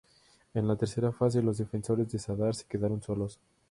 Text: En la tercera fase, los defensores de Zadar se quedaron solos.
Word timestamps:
En 0.55 0.67
la 0.67 0.75
tercera 0.77 1.11
fase, 1.11 1.43
los 1.43 1.59
defensores 1.59 2.11
de 2.11 2.17
Zadar 2.17 2.55
se 2.55 2.65
quedaron 2.65 3.03
solos. 3.03 3.39